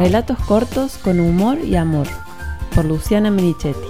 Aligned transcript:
Relatos 0.00 0.38
cortos 0.48 0.96
con 0.96 1.20
humor 1.20 1.58
y 1.58 1.76
amor, 1.76 2.06
por 2.74 2.86
Luciana 2.86 3.30
Merichetti. 3.30 3.86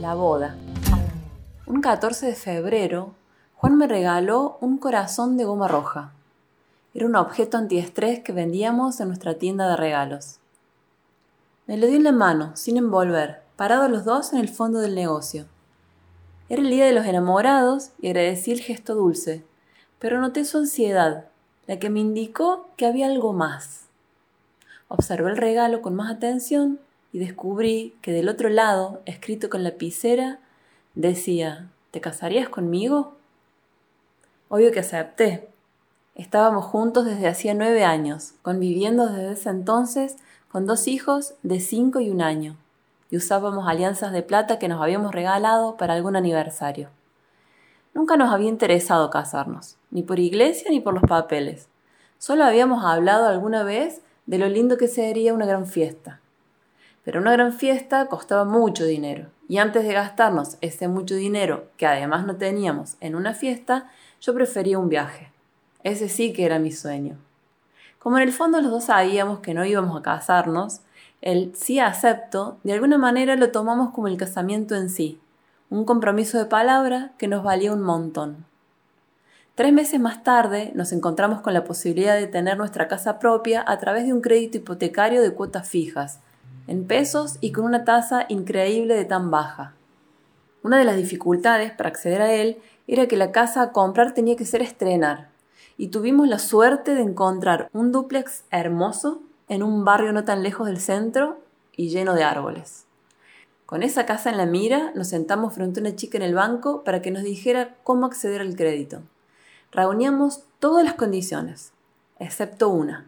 La 0.00 0.14
boda. 0.14 0.54
Un 1.66 1.80
14 1.80 2.26
de 2.26 2.34
febrero, 2.36 3.12
Juan 3.56 3.76
me 3.76 3.88
regaló 3.88 4.58
un 4.60 4.78
corazón 4.78 5.36
de 5.36 5.44
goma 5.44 5.66
roja. 5.66 6.12
Era 6.94 7.06
un 7.06 7.16
objeto 7.16 7.56
antiestrés 7.56 8.20
que 8.20 8.30
vendíamos 8.30 9.00
en 9.00 9.08
nuestra 9.08 9.34
tienda 9.34 9.68
de 9.68 9.74
regalos. 9.74 10.38
Me 11.66 11.76
lo 11.76 11.88
dio 11.88 11.96
en 11.96 12.04
la 12.04 12.12
mano, 12.12 12.52
sin 12.54 12.76
envolver, 12.76 13.42
parados 13.56 13.90
los 13.90 14.04
dos 14.04 14.32
en 14.32 14.38
el 14.38 14.48
fondo 14.48 14.78
del 14.78 14.94
negocio. 14.94 15.46
Era 16.48 16.62
el 16.62 16.70
día 16.70 16.86
de 16.86 16.92
los 16.92 17.04
enamorados 17.04 17.90
y 18.00 18.10
agradecí 18.10 18.52
el 18.52 18.60
gesto 18.60 18.94
dulce, 18.94 19.44
pero 19.98 20.20
noté 20.20 20.44
su 20.44 20.58
ansiedad, 20.58 21.24
la 21.66 21.78
que 21.78 21.90
me 21.90 22.00
indicó 22.00 22.68
que 22.76 22.86
había 22.86 23.06
algo 23.06 23.32
más. 23.32 23.86
Observé 24.88 25.30
el 25.30 25.36
regalo 25.36 25.82
con 25.82 25.94
más 25.94 26.10
atención 26.10 26.78
y 27.12 27.18
descubrí 27.18 27.96
que 28.02 28.12
del 28.12 28.28
otro 28.28 28.48
lado, 28.48 29.00
escrito 29.06 29.48
con 29.48 29.64
lapicera, 29.64 30.40
decía, 30.94 31.70
¿te 31.90 32.00
casarías 32.00 32.48
conmigo? 32.48 33.14
Obvio 34.48 34.72
que 34.72 34.80
acepté. 34.80 35.48
Estábamos 36.14 36.64
juntos 36.64 37.06
desde 37.06 37.28
hacía 37.28 37.54
nueve 37.54 37.84
años, 37.84 38.34
conviviendo 38.42 39.06
desde 39.06 39.32
ese 39.32 39.50
entonces 39.50 40.16
con 40.50 40.66
dos 40.66 40.86
hijos 40.86 41.34
de 41.42 41.58
cinco 41.58 41.98
y 41.98 42.10
un 42.10 42.22
año, 42.22 42.56
y 43.10 43.16
usábamos 43.16 43.66
alianzas 43.66 44.12
de 44.12 44.22
plata 44.22 44.58
que 44.60 44.68
nos 44.68 44.80
habíamos 44.80 45.12
regalado 45.12 45.76
para 45.76 45.94
algún 45.94 46.14
aniversario. 46.14 46.90
Nunca 47.94 48.16
nos 48.16 48.32
había 48.32 48.48
interesado 48.48 49.08
casarnos, 49.08 49.76
ni 49.90 50.02
por 50.02 50.18
iglesia 50.18 50.70
ni 50.70 50.80
por 50.80 50.94
los 50.94 51.04
papeles. 51.04 51.68
Solo 52.18 52.44
habíamos 52.44 52.84
hablado 52.84 53.28
alguna 53.28 53.62
vez 53.62 54.02
de 54.26 54.38
lo 54.38 54.48
lindo 54.48 54.76
que 54.76 54.88
sería 54.88 55.32
una 55.32 55.46
gran 55.46 55.66
fiesta. 55.66 56.20
Pero 57.04 57.20
una 57.20 57.32
gran 57.32 57.52
fiesta 57.52 58.06
costaba 58.06 58.44
mucho 58.44 58.84
dinero, 58.84 59.26
y 59.48 59.58
antes 59.58 59.84
de 59.84 59.92
gastarnos 59.92 60.56
ese 60.60 60.88
mucho 60.88 61.14
dinero 61.14 61.68
que 61.76 61.86
además 61.86 62.26
no 62.26 62.36
teníamos 62.36 62.96
en 63.00 63.14
una 63.14 63.32
fiesta, 63.32 63.90
yo 64.20 64.34
prefería 64.34 64.78
un 64.78 64.88
viaje. 64.88 65.30
Ese 65.84 66.08
sí 66.08 66.32
que 66.32 66.46
era 66.46 66.58
mi 66.58 66.72
sueño. 66.72 67.16
Como 67.98 68.16
en 68.16 68.24
el 68.24 68.32
fondo 68.32 68.60
los 68.60 68.70
dos 68.70 68.84
sabíamos 68.84 69.38
que 69.38 69.54
no 69.54 69.64
íbamos 69.64 69.96
a 69.98 70.02
casarnos, 70.02 70.80
el 71.20 71.54
sí 71.54 71.78
acepto 71.78 72.58
de 72.64 72.72
alguna 72.72 72.98
manera 72.98 73.36
lo 73.36 73.50
tomamos 73.50 73.94
como 73.94 74.08
el 74.08 74.16
casamiento 74.16 74.74
en 74.74 74.90
sí, 74.90 75.20
un 75.74 75.84
compromiso 75.84 76.38
de 76.38 76.46
palabra 76.46 77.10
que 77.18 77.26
nos 77.26 77.42
valía 77.42 77.72
un 77.72 77.82
montón. 77.82 78.46
Tres 79.56 79.72
meses 79.72 79.98
más 79.98 80.22
tarde 80.22 80.70
nos 80.76 80.92
encontramos 80.92 81.40
con 81.40 81.52
la 81.52 81.64
posibilidad 81.64 82.14
de 82.14 82.28
tener 82.28 82.56
nuestra 82.56 82.86
casa 82.86 83.18
propia 83.18 83.64
a 83.66 83.76
través 83.80 84.06
de 84.06 84.12
un 84.12 84.20
crédito 84.20 84.58
hipotecario 84.58 85.20
de 85.20 85.34
cuotas 85.34 85.68
fijas, 85.68 86.20
en 86.68 86.86
pesos 86.86 87.38
y 87.40 87.50
con 87.50 87.64
una 87.64 87.84
tasa 87.84 88.24
increíble 88.28 88.94
de 88.94 89.04
tan 89.04 89.32
baja. 89.32 89.72
Una 90.62 90.78
de 90.78 90.84
las 90.84 90.96
dificultades 90.96 91.72
para 91.72 91.88
acceder 91.88 92.22
a 92.22 92.32
él 92.32 92.58
era 92.86 93.08
que 93.08 93.16
la 93.16 93.32
casa 93.32 93.60
a 93.60 93.72
comprar 93.72 94.14
tenía 94.14 94.36
que 94.36 94.44
ser 94.44 94.62
estrenar, 94.62 95.26
y 95.76 95.88
tuvimos 95.88 96.28
la 96.28 96.38
suerte 96.38 96.94
de 96.94 97.02
encontrar 97.02 97.68
un 97.72 97.90
dúplex 97.90 98.44
hermoso 98.52 99.22
en 99.48 99.64
un 99.64 99.84
barrio 99.84 100.12
no 100.12 100.22
tan 100.22 100.44
lejos 100.44 100.68
del 100.68 100.78
centro 100.78 101.40
y 101.76 101.88
lleno 101.88 102.14
de 102.14 102.22
árboles. 102.22 102.86
Con 103.66 103.82
esa 103.82 104.04
casa 104.04 104.28
en 104.28 104.36
la 104.36 104.44
mira, 104.44 104.92
nos 104.94 105.08
sentamos 105.08 105.54
frente 105.54 105.80
a 105.80 105.82
una 105.82 105.96
chica 105.96 106.18
en 106.18 106.22
el 106.22 106.34
banco 106.34 106.84
para 106.84 107.00
que 107.00 107.10
nos 107.10 107.22
dijera 107.22 107.76
cómo 107.82 108.04
acceder 108.04 108.42
al 108.42 108.56
crédito. 108.56 109.00
Reuníamos 109.72 110.44
todas 110.58 110.84
las 110.84 110.94
condiciones, 110.94 111.72
excepto 112.18 112.68
una, 112.68 113.06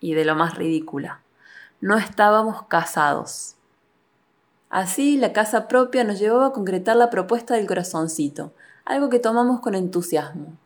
y 0.00 0.14
de 0.14 0.24
lo 0.24 0.34
más 0.34 0.56
ridícula. 0.56 1.20
No 1.82 1.98
estábamos 1.98 2.62
casados. 2.64 3.56
Así, 4.70 5.18
la 5.18 5.34
casa 5.34 5.68
propia 5.68 6.04
nos 6.04 6.18
llevaba 6.18 6.46
a 6.46 6.52
concretar 6.52 6.96
la 6.96 7.10
propuesta 7.10 7.54
del 7.54 7.66
corazoncito, 7.66 8.52
algo 8.86 9.10
que 9.10 9.18
tomamos 9.18 9.60
con 9.60 9.74
entusiasmo. 9.74 10.56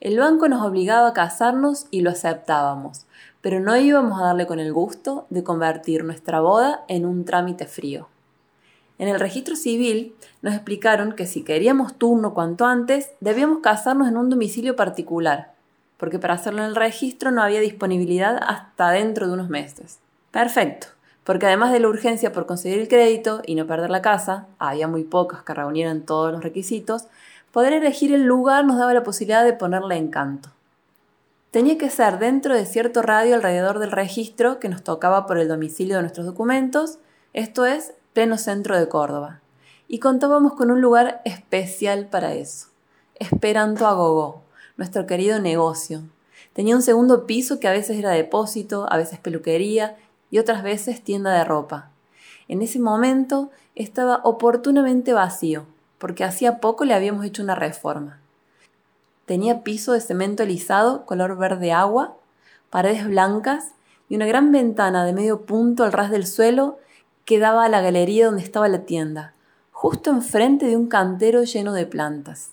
El 0.00 0.18
banco 0.18 0.48
nos 0.48 0.66
obligaba 0.66 1.08
a 1.08 1.12
casarnos 1.12 1.86
y 1.90 2.00
lo 2.00 2.10
aceptábamos, 2.10 3.06
pero 3.40 3.60
no 3.60 3.76
íbamos 3.76 4.20
a 4.20 4.26
darle 4.26 4.46
con 4.46 4.58
el 4.58 4.72
gusto 4.72 5.26
de 5.30 5.44
convertir 5.44 6.04
nuestra 6.04 6.40
boda 6.40 6.84
en 6.88 7.06
un 7.06 7.24
trámite 7.24 7.66
frío. 7.66 8.08
En 9.00 9.08
el 9.08 9.18
registro 9.18 9.56
civil 9.56 10.14
nos 10.42 10.52
explicaron 10.52 11.12
que 11.12 11.24
si 11.24 11.42
queríamos 11.42 11.94
turno 11.94 12.34
cuanto 12.34 12.66
antes, 12.66 13.12
debíamos 13.20 13.60
casarnos 13.60 14.06
en 14.08 14.18
un 14.18 14.28
domicilio 14.28 14.76
particular, 14.76 15.54
porque 15.96 16.18
para 16.18 16.34
hacerlo 16.34 16.60
en 16.60 16.68
el 16.68 16.76
registro 16.76 17.30
no 17.30 17.42
había 17.42 17.60
disponibilidad 17.60 18.38
hasta 18.46 18.90
dentro 18.90 19.26
de 19.26 19.32
unos 19.32 19.48
meses. 19.48 20.00
Perfecto, 20.32 20.88
porque 21.24 21.46
además 21.46 21.72
de 21.72 21.80
la 21.80 21.88
urgencia 21.88 22.30
por 22.34 22.44
conseguir 22.44 22.78
el 22.78 22.88
crédito 22.88 23.40
y 23.46 23.54
no 23.54 23.66
perder 23.66 23.88
la 23.88 24.02
casa, 24.02 24.48
había 24.58 24.86
muy 24.86 25.04
pocas 25.04 25.42
que 25.44 25.54
reunieran 25.54 26.02
todos 26.02 26.30
los 26.30 26.42
requisitos, 26.42 27.06
poder 27.52 27.72
elegir 27.72 28.12
el 28.12 28.24
lugar 28.24 28.66
nos 28.66 28.76
daba 28.76 28.92
la 28.92 29.02
posibilidad 29.02 29.46
de 29.46 29.54
ponerle 29.54 29.96
encanto. 29.96 30.50
Tenía 31.52 31.78
que 31.78 31.88
ser 31.88 32.18
dentro 32.18 32.54
de 32.54 32.66
cierto 32.66 33.00
radio 33.00 33.34
alrededor 33.34 33.78
del 33.78 33.92
registro 33.92 34.60
que 34.60 34.68
nos 34.68 34.84
tocaba 34.84 35.26
por 35.26 35.38
el 35.38 35.48
domicilio 35.48 35.96
de 35.96 36.02
nuestros 36.02 36.26
documentos, 36.26 36.98
esto 37.32 37.64
es, 37.64 37.94
pleno 38.12 38.38
centro 38.38 38.78
de 38.78 38.88
Córdoba, 38.88 39.40
y 39.88 39.98
contábamos 39.98 40.54
con 40.54 40.70
un 40.70 40.80
lugar 40.80 41.20
especial 41.24 42.06
para 42.06 42.34
eso. 42.34 42.68
Esperanto 43.16 43.86
a 43.86 43.92
Gogó, 43.94 44.42
nuestro 44.76 45.06
querido 45.06 45.40
negocio. 45.40 46.02
Tenía 46.52 46.74
un 46.74 46.82
segundo 46.82 47.26
piso 47.26 47.60
que 47.60 47.68
a 47.68 47.72
veces 47.72 47.98
era 47.98 48.10
depósito, 48.10 48.86
a 48.90 48.96
veces 48.96 49.18
peluquería 49.18 49.96
y 50.30 50.38
otras 50.38 50.62
veces 50.62 51.02
tienda 51.02 51.32
de 51.32 51.44
ropa. 51.44 51.90
En 52.48 52.62
ese 52.62 52.80
momento 52.80 53.50
estaba 53.74 54.20
oportunamente 54.24 55.12
vacío, 55.12 55.66
porque 55.98 56.24
hacía 56.24 56.58
poco 56.58 56.84
le 56.84 56.94
habíamos 56.94 57.24
hecho 57.24 57.42
una 57.42 57.54
reforma. 57.54 58.20
Tenía 59.26 59.62
piso 59.62 59.92
de 59.92 60.00
cemento 60.00 60.42
alisado 60.42 61.06
color 61.06 61.36
verde 61.36 61.72
agua, 61.72 62.16
paredes 62.70 63.06
blancas 63.06 63.72
y 64.08 64.16
una 64.16 64.26
gran 64.26 64.50
ventana 64.50 65.04
de 65.04 65.12
medio 65.12 65.42
punto 65.42 65.84
al 65.84 65.92
ras 65.92 66.10
del 66.10 66.26
suelo 66.26 66.78
que 67.24 67.38
daba 67.38 67.64
a 67.64 67.68
la 67.68 67.80
galería 67.80 68.26
donde 68.26 68.42
estaba 68.42 68.68
la 68.68 68.84
tienda, 68.84 69.34
justo 69.72 70.10
enfrente 70.10 70.66
de 70.66 70.76
un 70.76 70.88
cantero 70.88 71.42
lleno 71.44 71.72
de 71.72 71.86
plantas. 71.86 72.50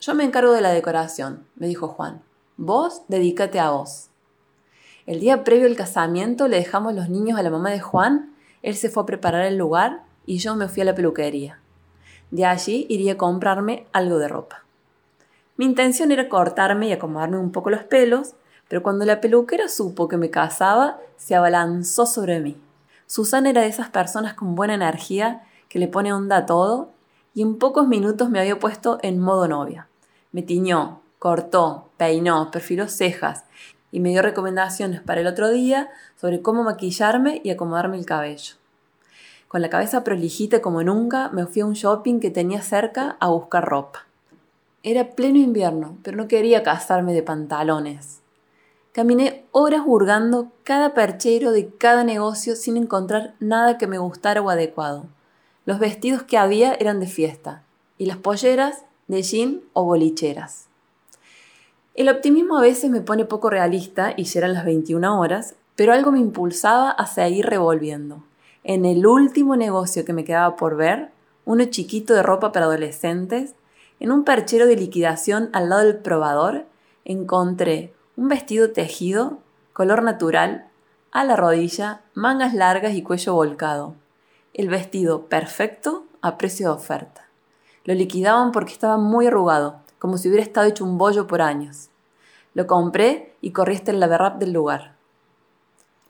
Yo 0.00 0.14
me 0.14 0.24
encargo 0.24 0.52
de 0.52 0.60
la 0.60 0.72
decoración, 0.72 1.46
me 1.56 1.66
dijo 1.66 1.88
Juan. 1.88 2.22
Vos 2.56 3.02
dedícate 3.08 3.60
a 3.60 3.70
vos. 3.70 4.08
El 5.06 5.20
día 5.20 5.44
previo 5.44 5.66
al 5.66 5.76
casamiento 5.76 6.48
le 6.48 6.56
dejamos 6.56 6.94
los 6.94 7.08
niños 7.08 7.38
a 7.38 7.42
la 7.42 7.50
mamá 7.50 7.70
de 7.70 7.80
Juan, 7.80 8.34
él 8.62 8.76
se 8.76 8.90
fue 8.90 9.02
a 9.02 9.06
preparar 9.06 9.44
el 9.44 9.56
lugar 9.56 10.02
y 10.26 10.38
yo 10.38 10.56
me 10.56 10.68
fui 10.68 10.82
a 10.82 10.84
la 10.84 10.94
peluquería. 10.94 11.58
De 12.30 12.44
allí 12.44 12.86
iría 12.88 13.12
a 13.12 13.18
comprarme 13.18 13.86
algo 13.92 14.18
de 14.18 14.28
ropa. 14.28 14.64
Mi 15.56 15.64
intención 15.64 16.12
era 16.12 16.28
cortarme 16.28 16.88
y 16.88 16.92
acomodarme 16.92 17.38
un 17.38 17.52
poco 17.52 17.70
los 17.70 17.82
pelos, 17.84 18.34
pero 18.68 18.82
cuando 18.82 19.04
la 19.04 19.20
peluquera 19.20 19.68
supo 19.68 20.08
que 20.08 20.16
me 20.16 20.30
casaba, 20.30 20.98
se 21.16 21.34
abalanzó 21.34 22.06
sobre 22.06 22.40
mí. 22.40 22.56
Susana 23.10 23.50
era 23.50 23.62
de 23.62 23.66
esas 23.66 23.88
personas 23.88 24.34
con 24.34 24.54
buena 24.54 24.74
energía 24.74 25.42
que 25.68 25.80
le 25.80 25.88
pone 25.88 26.12
onda 26.12 26.36
a 26.36 26.46
todo 26.46 26.92
y 27.34 27.42
en 27.42 27.58
pocos 27.58 27.88
minutos 27.88 28.30
me 28.30 28.38
había 28.38 28.60
puesto 28.60 29.00
en 29.02 29.18
modo 29.18 29.48
novia. 29.48 29.88
Me 30.30 30.42
tiñó, 30.42 31.00
cortó, 31.18 31.90
peinó, 31.96 32.52
perfiló 32.52 32.86
cejas 32.86 33.46
y 33.90 33.98
me 33.98 34.10
dio 34.10 34.22
recomendaciones 34.22 35.00
para 35.00 35.22
el 35.22 35.26
otro 35.26 35.50
día 35.50 35.90
sobre 36.20 36.40
cómo 36.40 36.62
maquillarme 36.62 37.40
y 37.42 37.50
acomodarme 37.50 37.98
el 37.98 38.06
cabello. 38.06 38.54
Con 39.48 39.60
la 39.60 39.70
cabeza 39.70 40.04
prolijita 40.04 40.62
como 40.62 40.84
nunca, 40.84 41.30
me 41.30 41.46
fui 41.46 41.62
a 41.62 41.66
un 41.66 41.72
shopping 41.72 42.20
que 42.20 42.30
tenía 42.30 42.62
cerca 42.62 43.16
a 43.18 43.30
buscar 43.30 43.64
ropa. 43.64 44.06
Era 44.84 45.10
pleno 45.16 45.38
invierno, 45.38 45.98
pero 46.04 46.16
no 46.16 46.28
quería 46.28 46.62
casarme 46.62 47.12
de 47.12 47.24
pantalones. 47.24 48.19
Caminé 48.92 49.44
horas 49.52 49.82
hurgando 49.86 50.50
cada 50.64 50.94
perchero 50.94 51.52
de 51.52 51.68
cada 51.68 52.02
negocio 52.02 52.56
sin 52.56 52.76
encontrar 52.76 53.34
nada 53.38 53.78
que 53.78 53.86
me 53.86 53.98
gustara 53.98 54.42
o 54.42 54.50
adecuado. 54.50 55.04
Los 55.64 55.78
vestidos 55.78 56.24
que 56.24 56.36
había 56.36 56.74
eran 56.74 56.98
de 56.98 57.06
fiesta 57.06 57.62
y 57.98 58.06
las 58.06 58.16
polleras 58.16 58.82
de 59.06 59.22
jean 59.22 59.60
o 59.74 59.84
bolicheras. 59.84 60.66
El 61.94 62.08
optimismo 62.08 62.58
a 62.58 62.62
veces 62.62 62.90
me 62.90 63.00
pone 63.00 63.24
poco 63.24 63.48
realista 63.48 64.12
y 64.16 64.24
ya 64.24 64.40
eran 64.40 64.54
las 64.54 64.64
21 64.64 65.20
horas, 65.20 65.54
pero 65.76 65.92
algo 65.92 66.10
me 66.10 66.18
impulsaba 66.18 66.90
a 66.90 67.06
seguir 67.06 67.46
revolviendo. 67.46 68.24
En 68.64 68.84
el 68.84 69.06
último 69.06 69.54
negocio 69.54 70.04
que 70.04 70.12
me 70.12 70.24
quedaba 70.24 70.56
por 70.56 70.76
ver, 70.76 71.10
uno 71.44 71.64
chiquito 71.66 72.12
de 72.12 72.24
ropa 72.24 72.50
para 72.50 72.66
adolescentes, 72.66 73.54
en 74.00 74.10
un 74.10 74.24
perchero 74.24 74.66
de 74.66 74.74
liquidación 74.74 75.48
al 75.52 75.68
lado 75.68 75.84
del 75.84 75.98
probador, 75.98 76.66
encontré 77.04 77.92
un 78.20 78.28
vestido 78.28 78.70
tejido, 78.72 79.38
color 79.72 80.02
natural, 80.02 80.66
a 81.10 81.24
la 81.24 81.36
rodilla, 81.36 82.02
mangas 82.12 82.52
largas 82.52 82.92
y 82.92 83.02
cuello 83.02 83.32
volcado. 83.32 83.94
El 84.52 84.68
vestido 84.68 85.24
perfecto 85.24 86.04
a 86.20 86.36
precio 86.36 86.66
de 86.66 86.74
oferta. 86.74 87.24
Lo 87.86 87.94
liquidaban 87.94 88.52
porque 88.52 88.74
estaba 88.74 88.98
muy 88.98 89.28
arrugado, 89.28 89.76
como 89.98 90.18
si 90.18 90.28
hubiera 90.28 90.44
estado 90.44 90.66
hecho 90.66 90.84
un 90.84 90.98
bollo 90.98 91.26
por 91.26 91.40
años. 91.40 91.88
Lo 92.52 92.66
compré 92.66 93.32
y 93.40 93.52
corrí 93.52 93.76
hasta 93.76 93.90
el 93.90 94.04
del 94.38 94.52
lugar. 94.52 94.92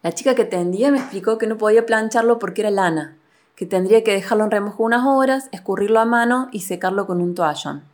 La 0.02 0.10
chica 0.10 0.34
que 0.34 0.44
tendía 0.44 0.90
me 0.90 0.98
explicó 0.98 1.38
que 1.38 1.46
no 1.46 1.58
podía 1.58 1.86
plancharlo 1.86 2.40
porque 2.40 2.62
era 2.62 2.72
lana, 2.72 3.18
que 3.54 3.66
tendría 3.66 4.02
que 4.02 4.14
dejarlo 4.14 4.42
en 4.42 4.50
remojo 4.50 4.82
unas 4.82 5.06
horas, 5.06 5.48
escurrirlo 5.52 6.00
a 6.00 6.06
mano 6.06 6.48
y 6.50 6.62
secarlo 6.62 7.06
con 7.06 7.20
un 7.20 7.36
toallón. 7.36 7.84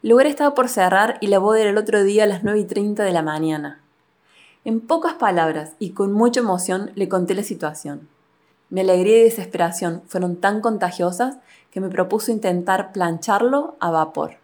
Lugar 0.00 0.26
estaba 0.26 0.54
por 0.54 0.68
cerrar 0.68 1.18
y 1.20 1.26
la 1.26 1.40
boda 1.40 1.60
era 1.60 1.70
el 1.70 1.76
otro 1.76 2.04
día 2.04 2.22
a 2.22 2.28
las 2.28 2.44
9 2.44 2.60
y 2.60 2.64
30 2.64 3.02
de 3.02 3.12
la 3.12 3.22
mañana. 3.22 3.80
En 4.64 4.80
pocas 4.80 5.14
palabras 5.14 5.72
y 5.80 5.90
con 5.90 6.12
mucha 6.12 6.38
emoción 6.38 6.92
le 6.94 7.08
conté 7.08 7.34
la 7.34 7.42
situación. 7.42 8.08
Mi 8.70 8.82
alegría 8.82 9.18
y 9.18 9.24
desesperación 9.24 10.02
fueron 10.06 10.36
tan 10.36 10.60
contagiosas 10.60 11.38
que 11.72 11.80
me 11.80 11.88
propuso 11.88 12.30
intentar 12.30 12.92
plancharlo 12.92 13.76
a 13.80 13.90
vapor. 13.90 14.36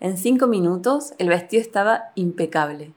En 0.00 0.16
cinco 0.16 0.46
minutos 0.46 1.12
el 1.18 1.28
vestido 1.28 1.60
estaba 1.60 2.04
impecable. 2.14 2.94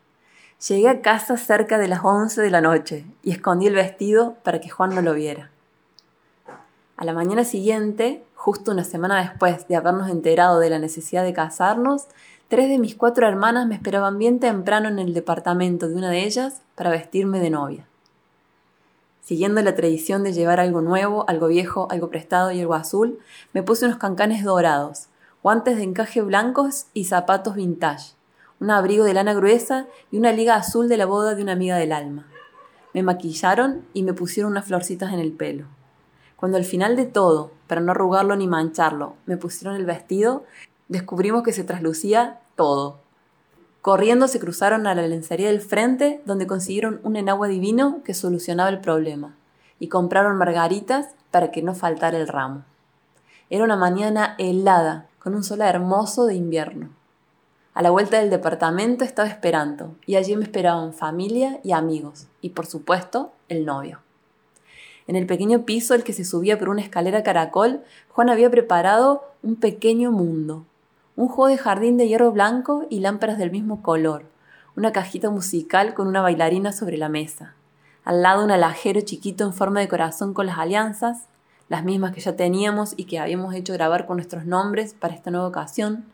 Llegué 0.70 0.88
a 0.88 1.02
casa 1.02 1.36
cerca 1.36 1.78
de 1.78 1.90
las 1.90 2.00
11 2.02 2.42
de 2.42 2.50
la 2.50 2.62
noche 2.62 3.06
y 3.24 3.32
escondí 3.32 3.68
el 3.68 3.76
vestido 3.76 4.36
para 4.44 4.62
que 4.62 4.70
Juan 4.70 4.96
no 4.96 5.02
lo 5.02 5.14
viera. 5.14 5.52
A 7.00 7.06
la 7.06 7.14
mañana 7.14 7.46
siguiente, 7.46 8.26
justo 8.36 8.72
una 8.72 8.84
semana 8.84 9.22
después 9.22 9.70
de 9.70 9.78
habernos 9.78 10.10
enterado 10.10 10.60
de 10.60 10.70
la 10.70 10.80
necesidad 10.80 11.24
de 11.24 11.32
casarnos, 11.32 12.08
tres 12.50 12.68
de 12.68 12.78
mis 12.78 12.94
cuatro 12.94 13.26
hermanas 13.26 13.68
me 13.68 13.76
esperaban 13.76 14.18
bien 14.18 14.42
temprano 14.42 14.90
en 14.90 15.00
el 15.00 15.14
departamento 15.14 15.88
de 15.88 15.96
una 15.96 16.10
de 16.10 16.26
ellas 16.26 16.62
para 16.76 16.90
vestirme 16.90 17.40
de 17.40 17.52
novia. 17.52 17.88
Siguiendo 19.22 19.62
la 19.62 19.76
tradición 19.76 20.24
de 20.24 20.34
llevar 20.34 20.60
algo 20.60 20.82
nuevo, 20.82 21.24
algo 21.30 21.48
viejo, 21.48 21.88
algo 21.90 22.10
prestado 22.10 22.52
y 22.52 22.60
algo 22.60 22.74
azul, 22.74 23.20
me 23.54 23.64
puse 23.64 23.86
unos 23.86 23.98
cancanes 23.98 24.44
dorados, 24.44 25.08
guantes 25.42 25.78
de 25.78 25.84
encaje 25.84 26.20
blancos 26.20 26.88
y 26.94 27.06
zapatos 27.06 27.56
vintage, 27.56 28.12
un 28.60 28.72
abrigo 28.72 29.06
de 29.06 29.14
lana 29.14 29.34
gruesa 29.34 29.88
y 30.12 30.18
una 30.18 30.34
liga 30.34 30.56
azul 30.56 30.90
de 30.90 30.98
la 30.98 31.06
boda 31.06 31.34
de 31.34 31.44
una 31.44 31.54
amiga 31.54 31.78
del 31.78 31.94
alma. 31.94 32.28
Me 32.94 33.04
maquillaron 33.04 33.86
y 33.94 34.04
me 34.04 34.12
pusieron 34.12 34.52
unas 34.52 34.66
florcitas 34.66 35.14
en 35.14 35.20
el 35.20 35.32
pelo. 35.32 35.79
Cuando 36.40 36.58
al 36.58 36.64
final 36.64 36.96
de 36.96 37.06
todo, 37.06 37.52
para 37.68 37.82
no 37.82 37.92
arrugarlo 37.92 38.34
ni 38.38 38.48
mancharlo, 38.48 39.16
me 39.26 39.36
pusieron 39.36 39.76
el 39.76 39.86
vestido, 39.86 40.46
descubrimos 40.88 41.44
que 41.44 41.52
se 41.52 41.66
traslucía 41.66 42.40
todo. 42.56 43.00
Corriendo 43.82 44.30
se 44.30 44.40
cruzaron 44.40 44.88
a 44.88 44.96
la 44.96 45.06
lencería 45.06 45.48
del 45.48 45.60
frente, 45.60 46.22
donde 46.26 46.48
consiguieron 46.48 47.02
un 47.04 47.18
enagua 47.18 47.50
divino 47.50 48.00
que 48.06 48.14
solucionaba 48.14 48.70
el 48.70 48.80
problema, 48.80 49.36
y 49.80 49.90
compraron 49.90 50.38
margaritas 50.38 51.10
para 51.30 51.52
que 51.52 51.62
no 51.62 51.76
faltara 51.76 52.18
el 52.18 52.30
ramo. 52.30 52.64
Era 53.50 53.66
una 53.66 53.76
mañana 53.76 54.36
helada, 54.38 55.08
con 55.20 55.36
un 55.36 55.44
sol 55.44 55.60
hermoso 55.60 56.26
de 56.26 56.36
invierno. 56.36 56.88
A 57.74 57.82
la 57.82 57.90
vuelta 57.90 58.18
del 58.18 58.30
departamento 58.30 59.04
estaba 59.04 59.28
esperando, 59.28 59.94
y 60.06 60.16
allí 60.16 60.38
me 60.38 60.44
esperaban 60.44 60.94
familia 60.94 61.60
y 61.66 61.74
amigos, 61.74 62.28
y 62.40 62.52
por 62.52 62.66
supuesto, 62.66 63.34
el 63.50 63.66
novio. 63.66 64.00
En 65.10 65.16
el 65.16 65.26
pequeño 65.26 65.66
piso 65.66 65.96
al 65.96 66.04
que 66.04 66.14
se 66.14 66.24
subía 66.24 66.60
por 66.60 66.70
una 66.70 66.84
escalera 66.84 67.24
caracol, 67.24 67.82
Juan 68.10 68.30
había 68.30 68.52
preparado 68.52 69.24
un 69.42 69.56
pequeño 69.56 70.12
mundo, 70.12 70.68
un 71.16 71.28
juego 71.30 71.48
de 71.48 71.58
jardín 71.58 71.98
de 71.98 72.08
hierro 72.08 72.32
blanco 72.32 72.86
y 72.92 73.00
lámparas 73.00 73.40
del 73.40 73.50
mismo 73.50 73.82
color, 73.82 74.26
una 74.78 74.92
cajita 74.92 75.32
musical 75.32 75.96
con 75.96 76.08
una 76.08 76.22
bailarina 76.22 76.72
sobre 76.74 76.96
la 77.00 77.10
mesa, 77.10 77.56
al 78.06 78.22
lado 78.22 78.46
un 78.46 78.52
alajero 78.52 79.02
chiquito 79.02 79.46
en 79.46 79.54
forma 79.54 79.80
de 79.80 79.88
corazón 79.88 80.36
con 80.36 80.46
las 80.46 80.60
alianzas, 80.60 81.24
las 81.70 81.84
mismas 81.84 82.14
que 82.14 82.22
ya 82.22 82.36
teníamos 82.36 82.94
y 82.96 83.06
que 83.06 83.18
habíamos 83.18 83.56
hecho 83.56 83.74
grabar 83.74 84.06
con 84.06 84.18
nuestros 84.18 84.46
nombres 84.46 84.94
para 84.94 85.16
esta 85.16 85.32
nueva 85.32 85.48
ocasión, 85.48 86.06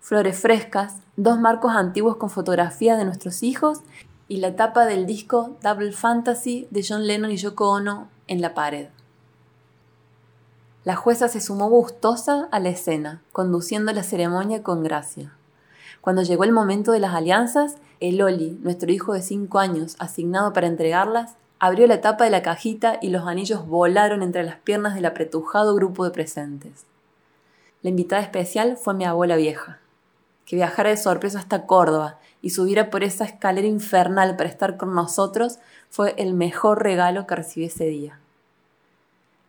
flores 0.00 0.36
frescas, 0.36 0.96
dos 1.16 1.38
marcos 1.38 1.70
antiguos 1.76 2.16
con 2.16 2.28
fotografías 2.28 2.98
de 2.98 3.04
nuestros 3.04 3.44
hijos 3.44 3.82
y 4.30 4.36
la 4.36 4.54
tapa 4.54 4.86
del 4.86 5.06
disco 5.06 5.56
Double 5.60 5.90
Fantasy 5.90 6.68
de 6.70 6.84
John 6.88 7.04
Lennon 7.04 7.32
y 7.32 7.36
Yoko 7.36 7.68
Ono 7.68 8.08
en 8.28 8.40
la 8.40 8.54
pared. 8.54 8.86
La 10.84 10.94
jueza 10.94 11.26
se 11.26 11.40
sumó 11.40 11.68
gustosa 11.68 12.46
a 12.52 12.60
la 12.60 12.68
escena, 12.68 13.22
conduciendo 13.32 13.92
la 13.92 14.04
ceremonia 14.04 14.62
con 14.62 14.84
gracia. 14.84 15.32
Cuando 16.00 16.22
llegó 16.22 16.44
el 16.44 16.52
momento 16.52 16.92
de 16.92 17.00
las 17.00 17.12
alianzas, 17.12 17.78
el 17.98 18.22
Oli, 18.22 18.56
nuestro 18.62 18.92
hijo 18.92 19.14
de 19.14 19.22
cinco 19.22 19.58
años, 19.58 19.96
asignado 19.98 20.52
para 20.52 20.68
entregarlas, 20.68 21.34
abrió 21.58 21.88
la 21.88 22.00
tapa 22.00 22.22
de 22.22 22.30
la 22.30 22.42
cajita 22.42 23.00
y 23.02 23.10
los 23.10 23.26
anillos 23.26 23.66
volaron 23.66 24.22
entre 24.22 24.44
las 24.44 24.58
piernas 24.60 24.94
del 24.94 25.06
apretujado 25.06 25.74
grupo 25.74 26.04
de 26.04 26.12
presentes. 26.12 26.84
La 27.82 27.90
invitada 27.90 28.22
especial 28.22 28.76
fue 28.76 28.94
mi 28.94 29.04
abuela 29.04 29.34
vieja, 29.34 29.79
que 30.50 30.56
viajara 30.56 30.90
de 30.90 30.96
sorpresa 30.96 31.38
hasta 31.38 31.64
Córdoba 31.64 32.18
y 32.42 32.50
subiera 32.50 32.90
por 32.90 33.04
esa 33.04 33.24
escalera 33.24 33.68
infernal 33.68 34.34
para 34.34 34.48
estar 34.48 34.76
con 34.76 34.96
nosotros 34.96 35.60
fue 35.90 36.12
el 36.18 36.34
mejor 36.34 36.82
regalo 36.82 37.24
que 37.28 37.36
recibí 37.36 37.66
ese 37.66 37.84
día. 37.84 38.18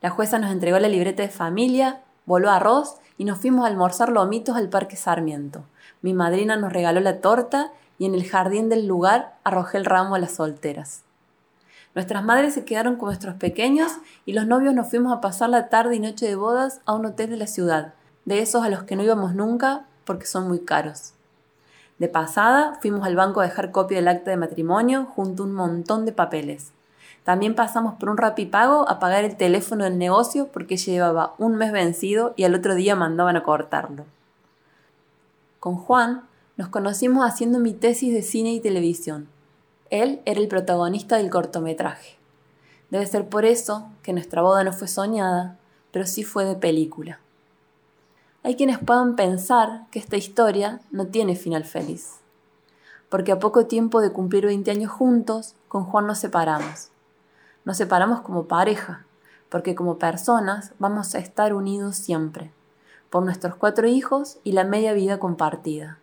La 0.02 0.12
jueza 0.12 0.38
nos 0.38 0.52
entregó 0.52 0.78
la 0.78 0.90
libreta 0.90 1.24
de 1.24 1.30
familia, 1.30 2.02
voló 2.28 2.52
arroz 2.52 2.98
y 3.18 3.26
nos 3.26 3.40
fuimos 3.40 3.66
a 3.66 3.70
almorzar 3.70 4.10
lomitos 4.10 4.56
al 4.56 4.70
Parque 4.70 4.96
Sarmiento. 4.96 5.64
Mi 6.04 6.14
madrina 6.14 6.56
nos 6.56 6.72
regaló 6.72 7.00
la 7.00 7.20
torta 7.20 7.72
y 7.98 8.06
en 8.06 8.14
el 8.14 8.30
jardín 8.30 8.70
del 8.70 8.86
lugar 8.86 9.40
arrojé 9.44 9.80
el 9.80 9.86
ramo 9.86 10.14
a 10.14 10.20
las 10.20 10.34
solteras. 10.34 11.02
Nuestras 11.96 12.24
madres 12.24 12.54
se 12.54 12.64
quedaron 12.64 12.98
con 12.98 13.08
nuestros 13.08 13.34
pequeños 13.38 13.92
y 14.28 14.34
los 14.34 14.46
novios 14.46 14.76
nos 14.76 14.88
fuimos 14.88 15.12
a 15.12 15.20
pasar 15.20 15.50
la 15.50 15.68
tarde 15.68 15.96
y 15.96 16.00
noche 16.00 16.28
de 16.28 16.36
bodas 16.36 16.80
a 16.86 16.94
un 16.94 17.08
hotel 17.08 17.32
de 17.32 17.38
la 17.38 17.48
ciudad, 17.48 17.96
de 18.26 18.42
esos 18.44 18.64
a 18.64 18.70
los 18.70 18.84
que 18.84 18.96
no 18.96 19.02
íbamos 19.02 19.34
nunca 19.34 19.88
porque 20.06 20.26
son 20.26 20.48
muy 20.48 20.60
caros. 20.60 21.14
De 22.00 22.08
pasada, 22.08 22.80
fuimos 22.82 23.06
al 23.06 23.16
banco 23.16 23.42
a 23.42 23.46
dejar 23.46 23.72
copia 23.72 23.98
del 23.98 24.08
acta 24.08 24.32
de 24.32 24.38
matrimonio 24.38 25.06
junto 25.06 25.44
a 25.44 25.46
un 25.46 25.54
montón 25.54 26.06
de 26.06 26.12
papeles. 26.12 26.72
También 27.24 27.54
pasamos 27.54 27.94
por 28.00 28.10
un 28.10 28.18
rapipago 28.18 28.90
a 28.90 29.00
pagar 29.00 29.24
el 29.24 29.38
teléfono 29.38 29.84
del 29.84 30.00
negocio 30.00 30.48
porque 30.48 30.78
llevaba 30.78 31.36
un 31.38 31.56
mes 31.56 31.72
vencido 31.72 32.34
y 32.36 32.46
al 32.46 32.56
otro 32.56 32.74
día 32.74 32.96
mandaban 32.96 33.36
a 33.38 33.44
cortarlo. 33.44 34.06
Con 35.60 35.76
Juan 35.76 36.24
nos 36.58 36.70
conocimos 36.70 37.24
haciendo 37.24 37.60
mi 37.60 37.74
tesis 37.74 38.14
de 38.14 38.24
cine 38.24 38.54
y 38.54 38.60
televisión. 38.60 39.28
Él 39.92 40.22
era 40.26 40.40
el 40.40 40.48
protagonista 40.48 41.18
del 41.18 41.30
cortometraje. 41.30 42.18
Debe 42.90 43.06
ser 43.06 43.30
por 43.30 43.46
eso 43.46 43.88
que 44.02 44.14
nuestra 44.14 44.42
boda 44.42 44.64
no 44.64 44.74
fue 44.74 44.88
soñada, 44.88 45.58
pero 45.92 46.08
sí 46.08 46.24
fue 46.24 46.46
de 46.46 46.56
película. 46.56 47.20
Hay 48.44 48.56
quienes 48.56 48.80
puedan 48.80 49.16
pensar 49.16 49.86
que 49.92 50.00
esta 50.00 50.18
historia 50.18 50.82
no 50.90 51.06
tiene 51.06 51.36
final 51.36 51.64
feliz, 51.64 52.22
porque 53.08 53.32
a 53.32 53.38
poco 53.38 53.68
tiempo 53.68 54.02
de 54.02 54.12
cumplir 54.12 54.48
20 54.48 54.72
años 54.72 54.92
juntos, 54.92 55.54
con 55.68 55.84
Juan 55.86 56.08
nos 56.08 56.18
separamos. 56.18 56.90
Nos 57.66 57.78
separamos 57.78 58.22
como 58.22 58.48
pareja, 58.48 59.06
porque 59.50 59.76
como 59.76 60.00
personas 60.00 60.74
vamos 60.80 61.14
a 61.14 61.20
estar 61.20 61.54
unidos 61.54 61.98
siempre, 61.98 62.52
por 63.12 63.24
nuestros 63.24 63.54
cuatro 63.54 63.88
hijos 63.88 64.40
y 64.44 64.54
la 64.54 64.64
media 64.64 64.94
vida 64.94 65.20
compartida. 65.20 66.00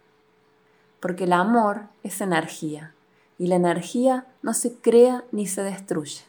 Porque 1.01 1.25
el 1.25 1.33
amor 1.33 1.89
es 2.05 2.21
energía, 2.21 2.95
y 3.37 3.49
la 3.49 3.57
energía 3.57 4.29
no 4.43 4.55
se 4.55 4.77
crea 4.77 5.25
ni 5.33 5.49
se 5.49 5.65
destruye, 5.65 6.23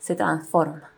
se 0.00 0.16
transforma. 0.16 0.93